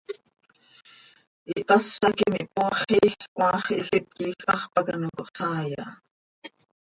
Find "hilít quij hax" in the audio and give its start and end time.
3.75-4.61